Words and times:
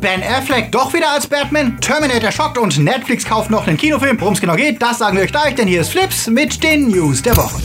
Ben 0.00 0.22
Affleck 0.22 0.72
doch 0.72 0.92
wieder 0.92 1.10
als 1.12 1.26
Batman, 1.26 1.80
Terminator 1.80 2.32
schockt 2.32 2.58
und 2.58 2.78
Netflix 2.78 3.24
kauft 3.24 3.50
noch 3.50 3.66
einen 3.66 3.76
Kinofilm. 3.76 4.20
Worum 4.20 4.34
es 4.34 4.40
genau 4.40 4.56
geht, 4.56 4.82
das 4.82 4.98
sagen 4.98 5.16
wir 5.16 5.24
euch 5.24 5.30
gleich, 5.30 5.54
denn 5.54 5.68
hier 5.68 5.82
ist 5.82 5.90
Flips 5.90 6.26
mit 6.26 6.62
den 6.62 6.88
News 6.88 7.22
der 7.22 7.36
Woche. 7.36 7.60